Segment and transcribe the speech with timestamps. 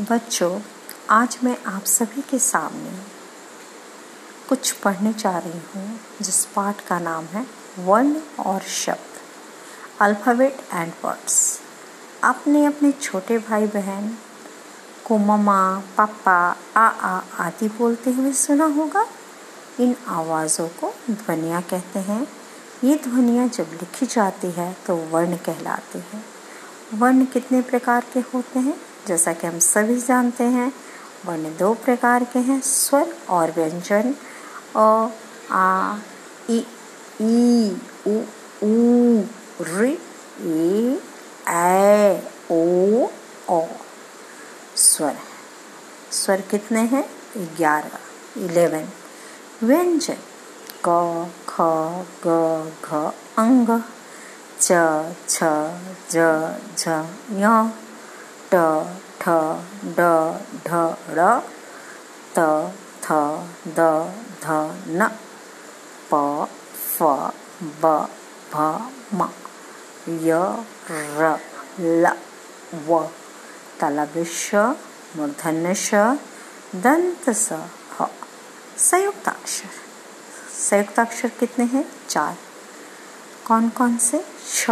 [0.00, 0.60] बच्चों,
[1.10, 2.90] आज मैं आप सभी के सामने
[4.48, 7.44] कुछ पढ़ने जा रही हूँ, जिस पाठ का नाम है
[7.78, 11.60] वर्ण और शब्द अल्फ़ाबेट एंड वर्ड्स
[12.24, 14.10] आपने अपने छोटे भाई बहन
[15.06, 15.60] को ममा
[15.96, 16.38] पापा
[16.76, 19.06] आ आ आदि बोलते हुए सुना होगा?
[19.80, 22.26] इन आवाज़ों को ध्वनियाँ कहते हैं।
[22.84, 26.24] ये ध्वनियाँ जब लिखी जाती है तो वर्ण कहलाती है।
[26.94, 28.80] वर्ण कितने प्रकार के होते हैं?
[29.06, 30.72] जैसा कि हम सभी जानते हैं,
[31.26, 34.14] वर्ण दो प्रकार के हैं, स्वर और व्यंजन।
[34.76, 35.08] अ,
[35.52, 35.96] आ,
[36.50, 36.60] इ,
[37.22, 37.76] ई,
[38.06, 38.20] उ
[38.62, 39.22] ऊ
[39.62, 39.94] ऋ
[40.42, 41.00] ए,
[41.48, 42.18] ऐ,
[42.50, 43.06] ओ,
[43.48, 43.66] औ।
[44.76, 45.16] स्वर।
[46.12, 47.10] स्वर कितने हैं?
[47.36, 47.98] ग्यारह,
[48.36, 48.88] इलेवन।
[49.62, 50.16] व्यंजन।
[50.88, 51.56] क, ख,
[52.26, 52.94] ग, घ,
[53.38, 53.82] अंग।
[54.60, 54.72] च,
[55.28, 55.44] छ,
[56.10, 56.48] ज
[56.78, 56.88] झ
[58.52, 58.56] ट,
[59.20, 59.28] ठ,
[59.98, 60.00] ड
[60.66, 60.70] ढ
[61.16, 61.40] ड़
[62.36, 62.38] त,
[63.04, 63.06] थ,
[63.68, 63.80] द,
[64.44, 64.46] ध,
[64.88, 65.08] न,
[66.10, 66.14] प,
[66.96, 67.02] फ,
[67.82, 68.08] ब,
[68.52, 68.56] भ,
[69.14, 69.28] म,
[70.08, 71.38] य, र,
[71.80, 72.06] ल,
[72.86, 73.08] व
[73.80, 74.54] तलविश
[75.16, 75.74] मूर्धन्य
[76.74, 77.52] दंत स
[77.98, 78.06] ह,
[78.78, 79.70] संयुक्ताक्षर।
[80.68, 81.84] संयुक्ताक्षर कितने हैं?
[82.08, 82.36] चार।
[83.46, 84.24] कौन कौन से?
[84.54, 84.70] छ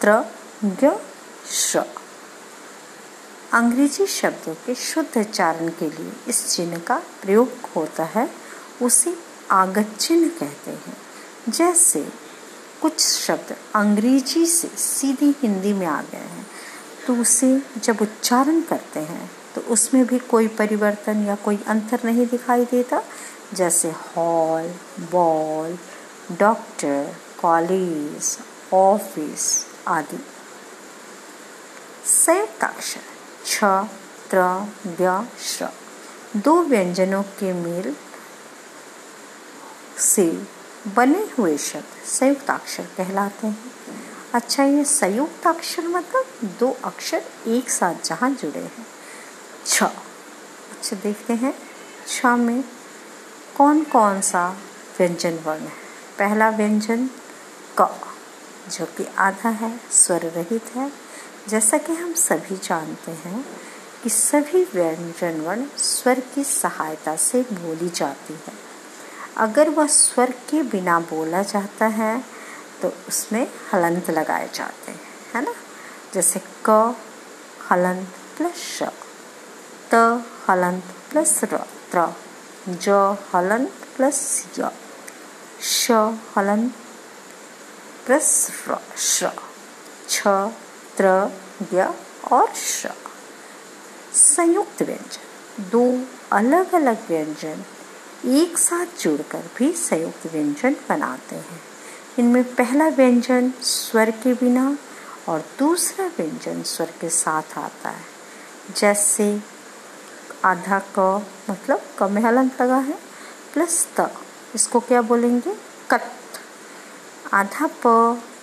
[0.00, 0.24] त्र,
[0.64, 1.00] ग,
[1.50, 1.97] श।
[3.52, 8.28] अंग्रेज़ी शब्दों के शुद्ध उच्चारण के लिए इस चिन्ह का प्रयोग होता है,
[8.82, 9.14] उसे
[9.50, 10.96] आगत चिन्ह कहते हैं।
[11.48, 12.04] जैसे
[12.82, 16.46] कुछ शब्द अंग्रेज़ी से सीधी हिंदी में आ गए हैं
[17.06, 22.26] तो उसे जब उच्चारण करते हैं तो उसमें भी कोई परिवर्तन या कोई अंतर नहीं
[22.26, 23.02] दिखाई देता।
[23.54, 24.70] जैसे hall,
[25.12, 25.78] ball,
[26.38, 28.36] doctor, college,
[28.74, 30.24] office आदि।
[32.06, 33.16] संयुक्ताक्षर
[33.48, 33.64] छ
[34.30, 34.38] त्र
[34.86, 35.62] व्य श
[36.36, 37.96] दो व्यंजनों के मेल
[39.98, 40.46] से
[40.96, 43.72] बने हुए शब्द संयुक्त अक्षर कहलाते हैं।
[44.34, 46.24] अच्छा ये संयुक्त अक्षर मतलब
[46.60, 48.86] दो अक्षर एक साथ जहाँ जुड़े हैं।
[49.66, 51.54] छ। अच्छा देखते हैं।
[52.08, 52.64] छ में
[53.56, 54.56] कौन कौन सा
[54.98, 55.72] व्यंजन वर्ण है?
[56.18, 57.10] पहला व्यंजन
[57.80, 58.00] क,
[58.70, 61.07] जो कि आधा है, स्वर रहित है।
[61.48, 63.44] जैसा कि हम सभी जानते हैं
[64.02, 68.52] कि सभी व्यंजन वर्ण स्वर की सहायता से बोली जाती है।
[69.36, 72.24] अगर वह स्वर के बिना बोला जाता है
[72.82, 75.00] तो उसमें हलंत लगाए जाते हैं,
[75.34, 75.54] है ना?
[76.14, 76.96] जैसे क,
[77.70, 78.82] हलंत प्लस श,
[79.90, 81.56] त, हलंत प्लस र,
[81.92, 82.14] त्र,
[82.68, 82.88] ज,
[83.34, 84.70] हलंत प्लस य,
[85.62, 85.90] श,
[86.36, 86.74] हलंत
[88.06, 89.24] प्लस र, श,
[90.08, 90.28] छ
[90.98, 91.30] त्र
[91.74, 91.94] य
[92.32, 92.86] और श
[94.14, 97.64] संयुक्त व्यंजन। दो अलग अलग व्यंजन
[98.26, 101.60] एक साथ जुड़कर भी संयुक्त व्यंजन बनाते हैं।
[102.18, 104.78] इनमें पहला व्यंजन स्वर के बिना
[105.28, 108.04] और दूसरा व्यंजन स्वर के साथ आता है।
[108.76, 109.40] जैसे
[110.44, 112.98] आधा क मतलब क में हलंत लगा है,
[113.54, 114.10] प्लस त,
[114.54, 115.54] इसको क्या बोलेंगे?
[115.90, 116.12] कत।
[117.32, 117.86] आधा प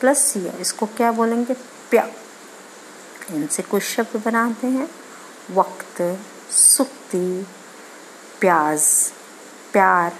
[0.00, 1.54] प्लस य, इसको क्या बोलेंगे?
[1.90, 2.08] प्या।
[3.34, 4.90] इनसे कुछ शब्द बनाते हैं।
[5.50, 6.18] वक्त,
[6.50, 7.46] सुक्ति,
[8.40, 9.12] प्याज,
[9.72, 10.12] प्यार,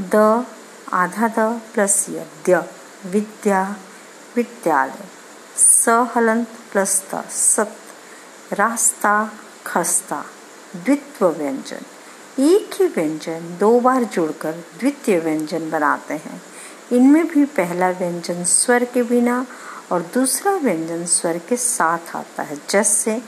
[0.00, 0.46] द,
[0.92, 2.64] आधा द प्लस यद्य
[3.06, 3.76] विद्या,
[4.36, 5.04] विद्यालय,
[5.56, 7.76] सहलंत प्लस द सत
[8.52, 9.32] रास्ता,
[9.66, 10.24] खस्ता,
[10.76, 11.80] द्वित्व व्यंजन।
[12.38, 16.42] एक ही व्यंजन दो बार जोड़कर द्वितीय व्यंजन बनाते हैं।
[16.92, 19.46] इनमें भी पहला व्यंजन स्वर के बिना
[19.92, 23.22] और दूसरा व्यंजन स्वर के साथ आता है, जैसे,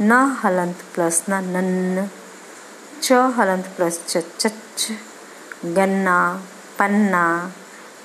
[0.00, 2.08] न हलंत प्लस न नन्न
[3.02, 4.88] च हलंत प्लस च चच,
[5.64, 6.42] गन्ना,
[6.78, 7.52] पन्ना,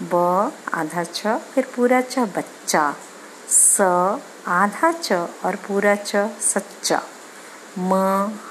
[0.01, 0.15] ब
[0.73, 2.95] आधा छ फिर पूरा च बच्चा,
[3.49, 3.81] स
[4.47, 5.13] आधा च
[5.45, 7.01] और पूरा च सच्चा,
[7.79, 7.93] म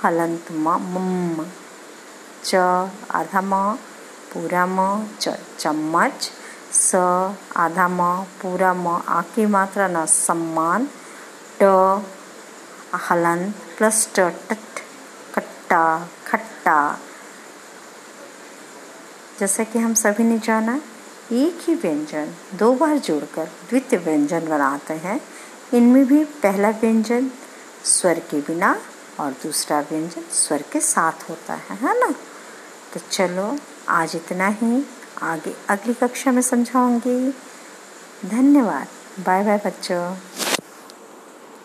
[0.02, 1.44] हलंत म, मम,
[2.44, 2.54] च
[3.10, 3.74] आधा म,
[4.32, 5.28] पूरा म, च
[5.58, 6.30] चम्मच
[6.72, 6.94] स,
[7.56, 10.88] आधा म, पूरा म आकी मात्रा न, सम्मान,
[11.62, 11.62] ट
[12.94, 14.56] हलन प्लस टट,
[15.34, 16.98] कट्टा, खट्टा।
[19.40, 20.80] जैसा कि हम सभी ने जाना,
[21.32, 25.20] एक ही व्यंजन, दो बार जोड़कर द्वितीय व्यंजन बनाते हैं।
[25.74, 27.30] इनमें भी पहला व्यंजन
[27.84, 28.80] स्वर के बिना
[29.20, 32.14] और दूसरा व्यंजन स्वर के साथ होता है है ना?
[32.92, 33.58] तो चलो,
[33.88, 34.86] आज इतना ही।
[35.22, 37.30] आगे अगली कक्षा में समझाऊँगी।
[38.28, 38.86] धन्यवाद।
[39.26, 40.16] बाय बाय बच्चों।